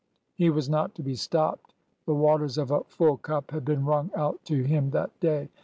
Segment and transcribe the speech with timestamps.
[0.39, 1.75] "He was not to be stopped.
[2.07, 5.49] The waters of a full cup had been wrung out to him that day.